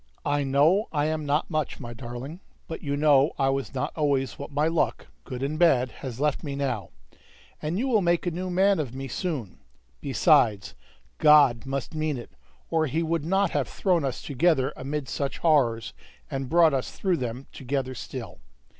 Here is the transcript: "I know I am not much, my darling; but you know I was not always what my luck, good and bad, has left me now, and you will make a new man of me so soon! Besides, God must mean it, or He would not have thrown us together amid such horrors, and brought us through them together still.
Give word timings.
"I 0.25 0.43
know 0.43 0.87
I 0.91 1.05
am 1.05 1.27
not 1.27 1.51
much, 1.51 1.79
my 1.79 1.93
darling; 1.93 2.39
but 2.67 2.81
you 2.81 2.97
know 2.97 3.33
I 3.37 3.49
was 3.49 3.75
not 3.75 3.93
always 3.95 4.39
what 4.39 4.49
my 4.51 4.67
luck, 4.67 5.05
good 5.25 5.43
and 5.43 5.59
bad, 5.59 5.91
has 5.91 6.19
left 6.19 6.41
me 6.43 6.55
now, 6.55 6.89
and 7.61 7.77
you 7.77 7.87
will 7.87 8.01
make 8.01 8.25
a 8.25 8.31
new 8.31 8.49
man 8.49 8.79
of 8.79 8.95
me 8.95 9.07
so 9.07 9.21
soon! 9.21 9.59
Besides, 9.99 10.73
God 11.19 11.67
must 11.67 11.93
mean 11.93 12.17
it, 12.17 12.31
or 12.71 12.87
He 12.87 13.03
would 13.03 13.23
not 13.25 13.51
have 13.51 13.67
thrown 13.67 14.03
us 14.03 14.23
together 14.23 14.73
amid 14.75 15.07
such 15.07 15.37
horrors, 15.37 15.93
and 16.31 16.49
brought 16.49 16.73
us 16.73 16.89
through 16.89 17.17
them 17.17 17.45
together 17.51 17.93
still. 17.93 18.39